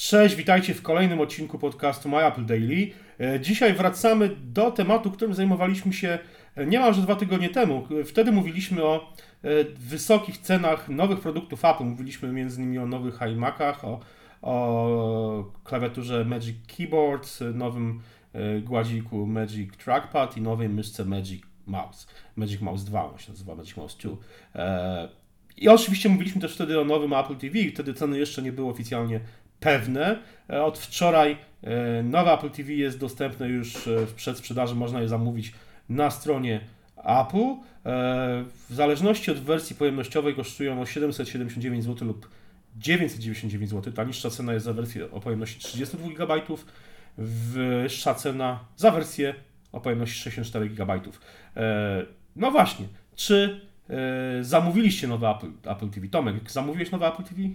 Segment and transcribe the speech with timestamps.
[0.00, 2.90] Cześć, witajcie w kolejnym odcinku podcastu My Apple Daily.
[3.20, 6.18] E, Dzisiaj wracamy do tematu, którym zajmowaliśmy się
[6.56, 7.86] e, niemalże dwa tygodnie temu.
[8.04, 11.84] Wtedy mówiliśmy o e, wysokich cenach nowych produktów Apple.
[11.84, 14.00] Mówiliśmy innymi o nowych iMacach, o,
[14.42, 18.00] o klawiaturze Magic Keyboard, nowym
[18.62, 22.06] gładziku Magic Trackpad i nowej myszce Magic Mouse.
[22.36, 24.16] Magic Mouse 2, on się nazywa Magic Mouse 2.
[24.54, 25.08] E,
[25.56, 29.20] I oczywiście mówiliśmy też wtedy o nowym Apple TV, wtedy ceny jeszcze nie były oficjalnie
[29.60, 30.18] pewne.
[30.50, 35.08] E, Od wczoraj e, nowe Apple TV jest dostępne już e, w przedsprzedaży, można je
[35.08, 35.52] zamówić
[35.88, 36.60] na stronie
[36.96, 37.54] Apple.
[38.68, 42.30] W zależności od wersji pojemnościowej kosztują o 779 zł lub
[42.76, 43.92] 999 zł.
[43.92, 46.42] Ta niższa cena jest za wersję o pojemności 32 GB,
[47.18, 49.34] wyższa cena za wersję
[49.72, 51.00] o pojemności 64 GB.
[52.36, 52.86] No właśnie,
[53.16, 53.60] czy
[54.40, 56.08] zamówiliście nowe Apple, Apple TV?
[56.08, 57.40] Tomek, zamówiłeś nowe Apple TV?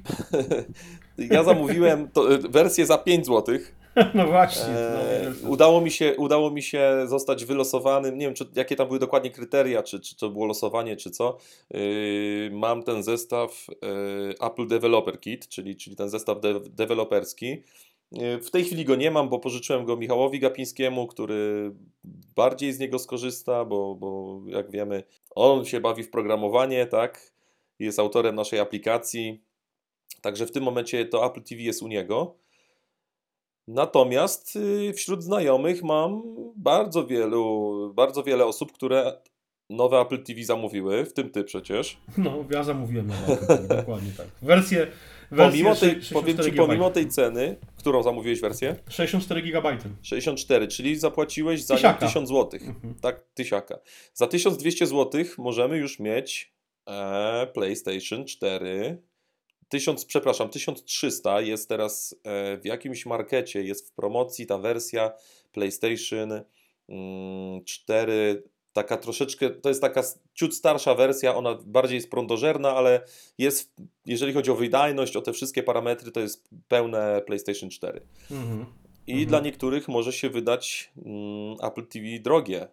[1.17, 3.57] Ja zamówiłem to, y, wersję za 5 zł.
[4.13, 4.73] No właśnie.
[4.73, 8.17] E, no, udało, mi się, udało mi się zostać wylosowanym.
[8.17, 11.37] Nie wiem, czy, jakie tam były dokładnie kryteria, czy, czy to było losowanie, czy co.
[11.71, 17.63] Yy, mam ten zestaw yy, Apple Developer Kit, czyli, czyli ten zestaw de deweloperski.
[18.11, 21.71] Yy, W tej chwili go nie mam, bo pożyczyłem go Michałowi Gapińskiemu, który
[22.35, 25.03] bardziej z niego skorzysta, bo, bo jak wiemy,
[25.35, 27.33] on się bawi w programowanie, tak?
[27.79, 29.43] Jest autorem naszej aplikacji.
[30.21, 32.37] Także w tym momencie to Apple TV jest u niego.
[33.67, 36.23] Natomiast y, wśród znajomych mam
[36.55, 39.21] bardzo wielu, bardzo wiele osób, które
[39.69, 41.97] nowe Apple TV zamówiły, w tym ty przecież.
[42.17, 44.27] no, ja zamówiłem nowe Apple TV, dokładnie tak.
[44.41, 44.87] Wersję,
[45.31, 46.67] wersję Pomimo tej, 64 powiem ci, GB.
[46.67, 48.75] pomimo tej ceny, którą zamówiłeś wersję?
[48.89, 49.77] 64 GB.
[50.01, 52.07] 64, czyli zapłaciłeś za Tysiaka.
[52.07, 52.59] 1000 zł.
[52.63, 52.95] Mhm.
[53.01, 53.79] Tak, tysiaka.
[54.13, 56.53] Za 1200 zł możemy już mieć
[56.87, 58.97] e, PlayStation 4.
[59.69, 65.11] 1000, przepraszam, 1300 jest teraz e, w jakimś markecie, jest w promocji ta wersja
[65.51, 66.31] PlayStation
[66.89, 68.43] mm, 4,
[68.75, 73.01] taka troszeczkę, to jest taka ciut starsza wersja, ona bardziej jest prądożerna, ale
[73.37, 73.73] jest,
[74.05, 78.01] jeżeli chodzi o wydajność, o te wszystkie parametry, to jest pełne PlayStation 4.
[78.31, 78.65] Mhm.
[79.07, 79.29] I Mhm.
[79.29, 82.67] dla niektórych może się wydać mm, Apple TV drogie.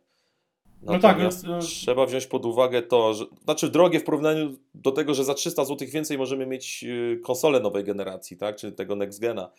[0.82, 4.54] No tak, Natomiast no, no- trzeba wziąć pod uwagę to, że znaczy drogie w porównaniu
[4.74, 8.56] do tego, że za 300 zł więcej możemy mieć y, konsolę nowej generacji, tak?
[8.56, 9.50] Czyli tego next gena.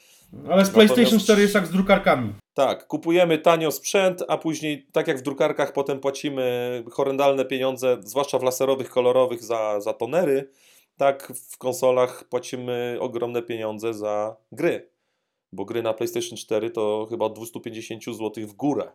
[0.50, 2.34] Ale z PlayStation 4 jest jak z drukarkami.
[2.54, 8.40] Tak, kupujemy tanio sprzęt, a później, tak jak w drukarkach, potem płacimy horrendalne pieniądze, zwłaszcza
[8.40, 10.50] w laserowych, kolorowych, za, za tonery.
[10.98, 14.90] Tak, w konsolach płacimy ogromne pieniądze za gry.
[15.52, 18.92] Bo gry na PlayStation 4 to chyba od 250 zł w górę.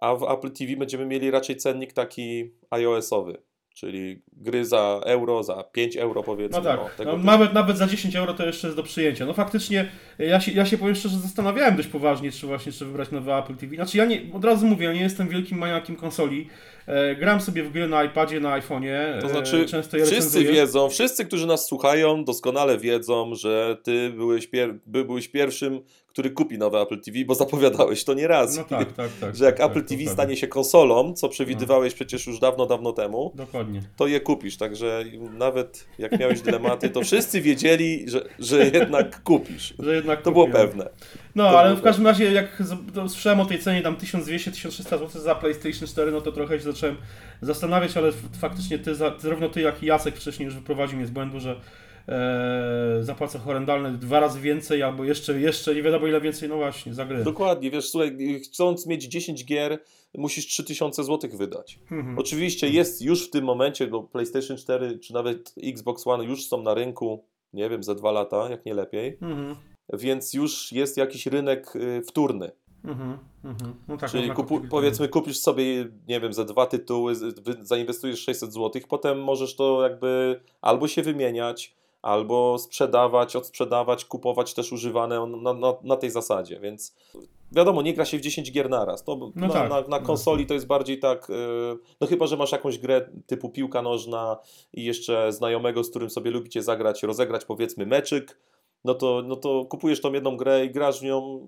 [0.00, 3.42] A w Apple TV będziemy mieli raczej cennik taki iOS-owy.
[3.74, 6.58] Czyli gry za euro, za 5 euro powiedzmy.
[6.58, 9.26] No tak, no, nawet, nawet za 10 euro to jeszcze jest do przyjęcia.
[9.26, 13.10] No faktycznie, ja się, ja się powiem szczerze, zastanawiałem dość poważnie, czy właśnie, czy wybrać
[13.10, 13.74] nowe Apple TV.
[13.74, 16.48] Znaczy ja nie, od razu mówię, ja nie jestem wielkim maniakiem konsoli.
[16.86, 19.20] E, gram sobie w gry na iPadzie, na iPhone'ie.
[19.20, 20.52] To e, znaczy, często je wszyscy recenzuję.
[20.52, 25.80] wiedzą, wszyscy, którzy nas słuchają, doskonale wiedzą, że ty byłeś, pier by, byłeś pierwszym,
[26.12, 28.56] który kupi nowe Apple TV, bo zapowiadałeś to nie raz.
[28.56, 29.36] No tak, tak, tak.
[29.36, 30.12] że jak tak, Apple tak, TV dokładnie.
[30.14, 33.82] stanie się konsolą, co przewidywałeś przecież już dawno, dawno temu, Dokładnie.
[33.96, 34.56] to je kupisz.
[34.56, 39.74] Także nawet jak miałeś dylematy, to wszyscy wiedzieli, że, że jednak kupisz.
[39.84, 40.68] Że jednak To było kupiłem.
[40.68, 40.88] pewne.
[41.34, 42.62] No, To ale było w każdym razie, jak
[43.08, 46.96] słyszałem o tej cenie tam 1200-1300 zł za PlayStation 4, no to trochę się zacząłem
[47.42, 51.10] zastanawiać, ale faktycznie ty, za- zarówno ty, jak i Jacek wcześniej już wyprowadził mnie z
[51.10, 51.60] błędu, że
[53.00, 57.04] zapłacę horrendalne dwa razy więcej, albo jeszcze, jeszcze nie wiadomo ile więcej, no właśnie, za
[57.04, 57.24] gry.
[57.24, 59.78] Dokładnie, wiesz, słuchaj, chcąc mieć 10 gier,
[60.14, 61.78] musisz 3000 zł wydać.
[61.90, 62.18] Mhm.
[62.18, 66.62] Oczywiście jest już w tym momencie, no PlayStation 4 czy nawet Xbox One już są
[66.62, 69.56] na rynku, nie wiem, za dwa lata, jak nie lepiej, Mhm.
[69.92, 72.50] więc już jest jakiś rynek y, wtórny.
[72.84, 73.18] Mhm.
[73.44, 73.74] Mhm.
[73.88, 77.14] No tak, Czyli można kupu, powiedzmy kupisz sobie, nie wiem, za dwa tytuły,
[77.60, 84.72] zainwestujesz 600 zł, potem możesz to jakby albo się wymieniać, albo sprzedawać, odsprzedawać, kupować też
[84.72, 86.96] używane na, na, na tej zasadzie, więc
[87.52, 89.04] wiadomo, nie gra się w 10 gier naraz.
[89.04, 89.70] To No na, tak.
[89.70, 93.50] na, na konsoli to jest bardziej tak, yy, no chyba, że masz jakąś grę typu
[93.50, 94.38] piłka nożna
[94.72, 98.40] i jeszcze znajomego, z którym sobie lubicie zagrać, rozegrać powiedzmy meczyk,
[98.84, 101.46] no to, no to kupujesz tą jedną grę i grasz w nią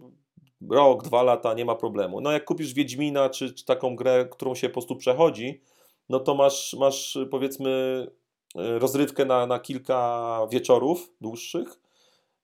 [0.71, 2.21] rok, dwa lata, nie ma problemu.
[2.21, 5.61] No jak kupisz Wiedźmina, czy, czy taką grę, którą się po prostu przechodzi,
[6.09, 7.71] no to masz, masz powiedzmy
[8.09, 8.22] y,
[8.55, 11.79] rozrywkę na, na kilka wieczorów dłuższych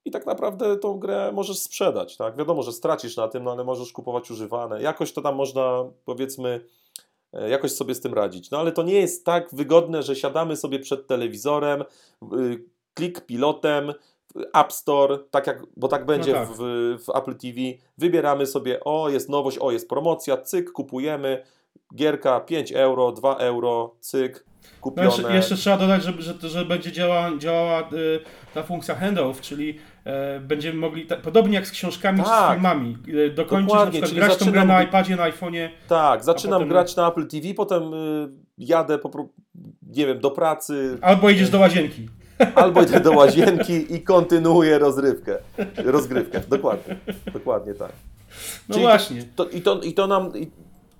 [0.05, 2.37] i tak naprawdę tą grę możesz sprzedać, tak?
[2.37, 4.83] Wiadomo, że stracisz na tym, no ale możesz kupować używane.
[4.83, 6.61] Jakoś to tam można, powiedzmy,
[7.33, 8.51] e, jakoś sobie z tym radzić.
[8.51, 11.85] No ale to nie jest tak wygodne, że siadamy sobie przed telewizorem,
[12.23, 12.65] y,
[12.95, 13.93] klik pilotem,
[14.55, 16.49] App Store, tak jak, bo tak będzie tak.
[16.49, 16.59] W,
[17.05, 17.61] w Apple TV.
[17.99, 21.45] Wybieramy sobie, o jest nowość, o jest promocja, cyk, kupujemy.
[21.95, 25.07] Gierka 5 euro, 2 euro, cyk, No kupione.
[25.07, 28.21] jeszcze, jeszcze trzeba dodać, że, że, że będzie działa, działała y,
[28.55, 32.53] ta funkcja handoff, czyli e, będziemy mogli, ta, podobnie jak z książkami czy z Tak.
[32.53, 35.69] filmami, y, dokończyć Dokładnie, na przykład grać tą grę zaczynam- na iPadzie, na iPhone'ie.
[35.89, 38.29] Tak, zaczynam potem- grać na Apple TV, potem y,
[38.59, 39.11] jadę, po,
[39.83, 42.09] nie wiem, do pracy, Albo idziesz do łazienki.
[42.55, 45.39] albo idę do łazienki i kontynuuję rozrywkę.
[45.77, 46.97] Rozgrywkę, dokładnie.
[47.33, 47.93] Dokładnie tak.
[48.69, 49.25] No Czyli właśnie.
[49.37, 50.37] To, i, to, I to nam.
[50.37, 50.51] I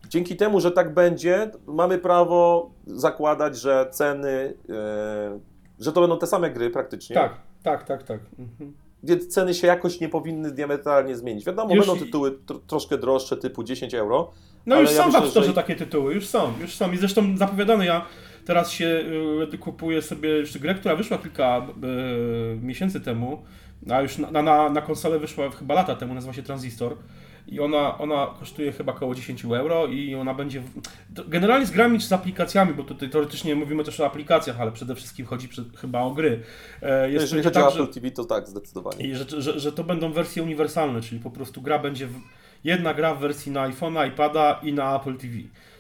[0.09, 4.55] dzięki temu, że tak będzie, mamy prawo zakładać, że ceny.
[4.71, 5.39] e,
[5.81, 7.15] że to będą te same gry praktycznie.
[7.15, 8.21] Tak, tak, tak, tak.
[8.39, 8.73] Mhm.
[9.03, 11.45] Więc ceny się jakoś nie powinny diametralnie zmienić.
[11.45, 14.31] Wiadomo, Już będą tytuły tr- troszkę droższe, typu 10 euro.
[14.67, 16.93] No już ja są myślę, w App Store że- takie tytuły, już są, już są.
[16.93, 18.05] I zresztą zapowiadane, ja
[18.47, 19.05] teraz się
[19.55, 23.43] y, kupuję sobie już grę, która wyszła kilka y, miesięcy temu,
[23.91, 26.97] a już na, na, na konsolę wyszła chyba lata temu, nazywa się Transistor.
[27.49, 30.61] I ona, ona kosztuje chyba około 10 euro i ona będzie.
[30.61, 31.29] W...
[31.29, 34.95] Generalnie z grami czy z aplikacjami, bo tutaj teoretycznie mówimy też o aplikacjach, ale przede
[34.95, 36.43] wszystkim chodzi chyba o gry.
[36.83, 39.05] E, Jest Jeżeli chodzi o tak, że- Apple TV, to tak, zdecydowanie.
[39.07, 42.07] i że, że, że to będą wersje uniwersalne, czyli po prostu gra będzie.
[42.07, 42.15] W,
[42.65, 45.35] jedna gra w wersji na iPhone'a, iPada i na Apple TV.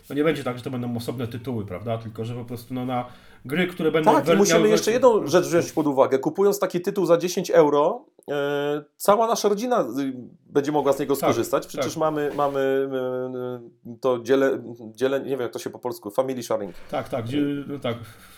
[0.08, 1.98] To nie będzie tak, że to będą osobne tytuły, prawda?
[1.98, 3.04] Tylko, że po prostu no, na
[3.44, 4.22] gry, które będą.
[4.22, 6.18] Tak, musimy jeszcze jedną rzecz wziąć pod uwagę.
[6.18, 8.04] Kupując taki tytuł za 10 euro,
[8.96, 10.12] cała nasza rodzina y,
[10.46, 11.66] będzie mogła z niego Tak, skorzystać.
[11.66, 11.96] Przecież tak.
[12.00, 12.60] mamy, mamy
[13.86, 16.74] y, y, to dziele, dziele, nie wiem jak to się po polsku, family sharing.
[16.90, 17.96] Tak, tak, gdzie, no, tak.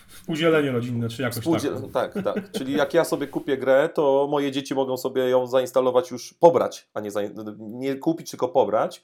[0.08, 2.12] Współdzielenie rodzinne, czy jakoś Współdzie- tak.
[2.14, 2.50] tak, tak.
[2.52, 6.88] Czyli jak ja sobie kupię grę, to moje dzieci mogą sobie ją zainstalować już, pobrać,
[6.94, 9.02] a nie, zain- nie kupić, tylko pobrać.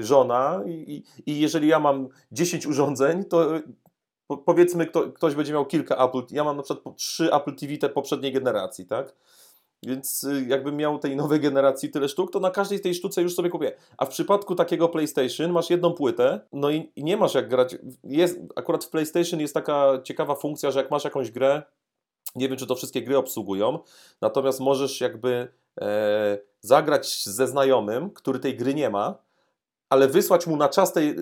[0.00, 3.48] Żona i, i- jeżeli ja mam 10 urządzeń, to
[4.26, 7.54] po- powiedzmy kto, ktoś będzie miał kilka Apple, ja mam na przykład po- trzy Apple
[7.54, 9.14] TV te poprzedniej generacji, tak?
[9.86, 13.34] Więc y, jakbym miał tej nowej generacji tyle sztuk, to na każdej tej sztuce już
[13.34, 13.72] sobie kupię.
[13.98, 17.76] A w przypadku takiego PlayStation masz jedną płytę, no i, i nie masz jak grać.
[18.04, 21.62] Jest, akurat w PlayStation jest taka ciekawa funkcja, że jak masz jakąś grę,
[22.34, 23.78] nie wiem czy to wszystkie gry obsługują,
[24.20, 25.48] natomiast możesz jakby
[25.80, 29.18] e, zagrać ze znajomym, który tej gry nie ma,
[29.88, 31.16] ale wysłać mu na czas, tej,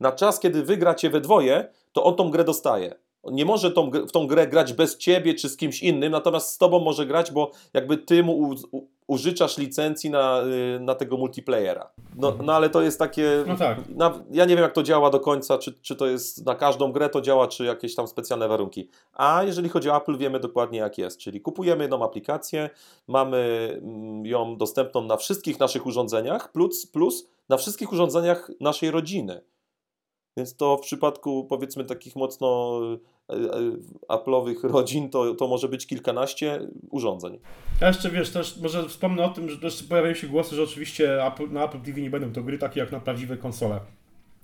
[0.00, 3.05] na czas kiedy wygracie we dwoje, to on tą grę dostaje.
[3.32, 6.58] Nie może tą, w tą grę grać bez ciebie czy z kimś innym, natomiast z
[6.58, 10.42] tobą może grać, bo jakby ty mu u, u, użyczasz licencji na,
[10.76, 11.90] y, na tego multiplayera.
[12.16, 13.44] No, no ale to jest takie.
[13.46, 13.78] No tak.
[13.88, 16.92] Na, ja nie wiem, jak to działa do końca, czy, czy to jest na każdą
[16.92, 18.88] grę to działa, czy jakieś tam specjalne warunki.
[19.12, 21.18] A jeżeli chodzi o Apple, wiemy dokładnie jak jest.
[21.18, 22.70] Czyli kupujemy jedną aplikację,
[23.06, 29.40] mamy mm, ją dostępną na wszystkich naszych urządzeniach, plus, plus na wszystkich urządzeniach naszej rodziny.
[30.36, 32.80] Więc to w przypadku powiedzmy takich mocno
[33.28, 33.38] e, e,
[34.08, 37.38] Apple'owych rodzin, to, to może być kilkanaście urządzeń.
[37.80, 41.26] Ja jeszcze wiesz, też może wspomnę o tym, że też pojawiają się głosy, że oczywiście
[41.26, 43.80] Apple, na Apple TV nie będą to gry takie jak na prawdziwe konsole.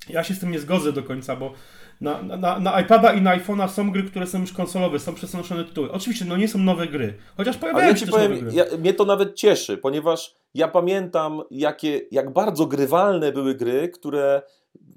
[0.08, 1.52] Ja się z tym nie zgodzę do końca, bo
[2.00, 5.64] na, na, na iPada i na iPhone'a są gry, które są już konsolowe, są przenoszone
[5.64, 5.92] tytuły.
[5.92, 8.52] Oczywiście, no nie są nowe gry, chociaż pojawiają ja się też nowe powiem, gry.
[8.54, 14.42] ja, mnie to nawet cieszy, ponieważ ja pamiętam, jakie, jak bardzo grywalne były gry, które,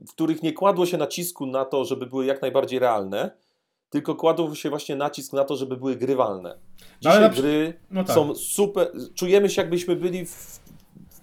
[0.08, 3.32] w których nie kładło się nacisku na to, żeby były jak najbardziej realne,
[3.90, 6.58] tylko kładło się właśnie nacisk na to, żeby były grywalne.
[7.04, 8.16] No, Dzisiaj przy- gry no tak.
[8.16, 10.60] są super, czujemy się jakbyśmy byli w,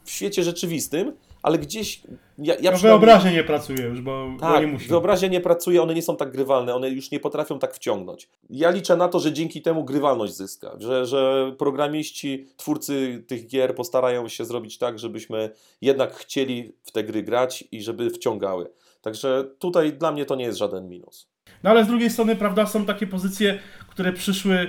[0.05, 2.01] w świecie rzeczywistym, ale gdzieś,
[2.39, 4.89] ja, ja no, przynajmniej- wyobraźnia nie pracuje już, bo, bo tak, nie musi.
[4.89, 8.29] wyobraźnia nie pracuje, one nie są tak grywalne, one już nie potrafią tak wciągnąć.
[8.51, 13.75] Ja liczę na to, że dzięki temu grywalność zyska, że, że programiści, twórcy tych gier
[13.75, 18.71] postarają się zrobić tak, żebyśmy jednak chcieli w te gry grać i żeby wciągały.
[19.03, 21.29] Także tutaj dla mnie to nie jest żaden minus.
[21.63, 23.59] No ale z drugiej strony, prawda, są takie pozycje,
[23.89, 24.67] które przyszły e,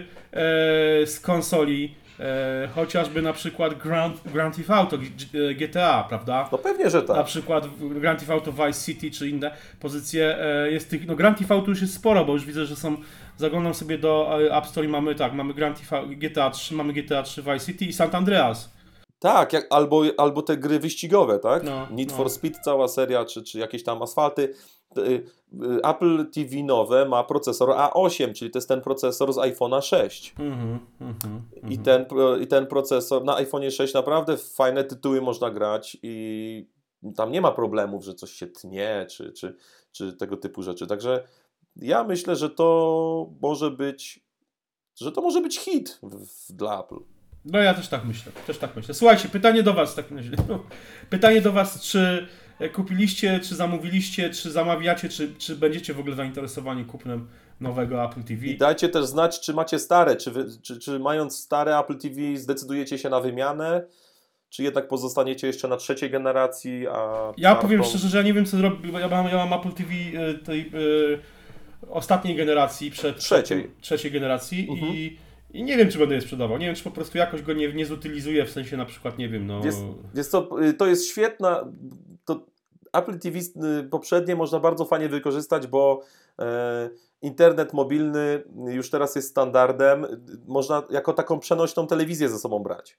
[1.08, 5.10] z konsoli, e, chociażby na przykład Grand, Grand Theft Auto, G-
[5.50, 6.50] e, GTA, prawda?
[6.51, 7.25] No pewnie, że Na tak.
[7.25, 10.38] przykład w Grand Theft Auto Vice City czy inne pozycje.
[10.39, 12.98] E, jest tych, no Grand Theft Auto już jest sporo, bo już widzę, że są,
[13.38, 16.75] zaglądam sobie do e, App Store i mamy tak, mamy Grand Theft Auto, GTA 3,
[16.75, 18.74] mamy GTA 3 Vice City i San Andreas.
[19.20, 21.63] Tak, jak, albo, albo te gry wyścigowe, tak?
[21.63, 22.17] No, Need no.
[22.17, 24.53] for Speed, cała seria, czy, czy jakieś tam asfalty.
[24.98, 25.26] Y,
[25.64, 30.36] y, Apple TV nowe ma procesor A8, czyli to jest ten procesor z iPhone'a 6.
[30.40, 31.84] Mhm, mhm, I mhm.
[31.84, 36.68] ten, pro- I ten procesor na iPhone 6 naprawdę fajne tytuły można grać i
[37.16, 39.56] tam nie ma problemów, że coś się tnie, czy, czy,
[39.92, 40.88] czy tego typu rzeczy.
[40.88, 41.24] Także
[41.76, 44.26] ja myślę, że to może być,
[44.96, 47.00] że to może być hit w, w, dla Apple.
[47.46, 48.94] No ja też tak myślę, też tak myślę.
[48.94, 50.32] Słuchajcie, pytanie do Was w takim razie.
[51.10, 52.28] Pytanie do Was, czy
[52.70, 57.27] kupiliście, czy zamówiliście, czy zamawiacie, czy, czy będziecie w ogóle zainteresowani kupnem
[57.60, 58.46] nowego Apple TV.
[58.46, 62.15] I dajcie też znać, czy macie stare, czy, wy, czy, czy mając stare Apple TV
[62.36, 63.84] zdecydujecie się na wymianę,
[64.50, 68.46] czy jednak pozostaniecie jeszcze na trzeciej generacji, a Ja powiem szczerze, że ja nie wiem
[68.46, 71.20] co zrobić, bo ja mam, ja mam Apple TV y, tej y,
[71.89, 73.63] ostatniej generacji, przed Trzeciej.
[73.63, 74.93] przed- trzeciej generacji Mhm.
[74.93, 75.17] i,
[75.53, 76.58] i nie wiem czy będę je sprzedawał.
[76.58, 79.29] Nie wiem czy po prostu jakoś go nie, nie zutylizuję, w sensie na przykład, nie
[79.29, 79.65] wiem, no...
[79.65, 79.79] Jest,
[80.15, 81.65] jest to, to jest świetna.
[82.94, 86.02] Apple TV y, poprzednie można bardzo fajnie wykorzystać, bo
[86.40, 86.90] e,
[87.22, 90.06] internet mobilny już teraz jest standardem.
[90.48, 92.98] Można jako taką przenośną telewizję ze sobą brać.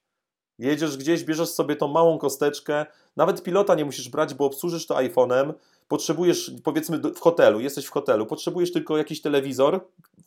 [0.59, 2.87] Jedziesz gdzieś, bierzesz sobie tą małą kosteczkę,
[3.17, 5.53] nawet pilota nie musisz brać, bo obsłużysz to iPhone'em.
[5.89, 9.81] Potrzebujesz, powiedzmy, w hotelu, jesteś w hotelu, potrzebujesz tylko jakiś telewizor.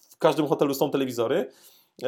[0.09, 1.51] W każdym hotelu są telewizory.
[2.03, 2.07] E,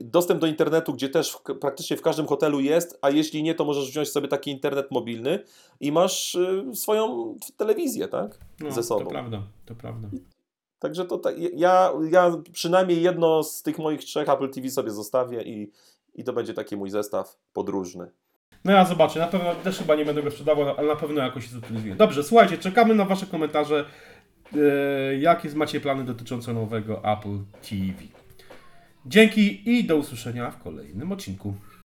[0.00, 3.64] Dostęp do internetu, gdzie też w, praktycznie w każdym hotelu jest, a jeśli nie, to
[3.64, 5.44] możesz wziąć sobie taki internet mobilny
[5.80, 8.38] i masz e, swoją telewizję, tak?
[8.60, 9.04] no, ze sobą.
[9.04, 10.08] To prawda, to prawda.
[10.78, 15.42] Także to tak, ja, ja przynajmniej jedno z tych moich trzech Apple TV sobie zostawię
[15.42, 15.70] i,
[16.14, 18.10] i to będzie taki mój zestaw podróżny.
[18.64, 21.44] No ja zobaczę, na pewno też chyba nie będę go sprzedawał, ale na pewno jakoś
[21.44, 21.94] się zutylizuję.
[21.94, 23.84] Dobrze, słuchajcie, czekamy na Wasze komentarze.
[24.56, 28.21] E, jakie macie plany dotyczące nowego Apple TV?
[29.06, 31.54] Dzięki i do usłyszenia w kolejnym odcinku.